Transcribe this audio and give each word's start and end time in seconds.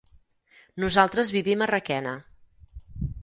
Nosaltres 0.83 1.29
vivim 1.37 1.63
a 1.65 1.69
Requena. 1.73 2.15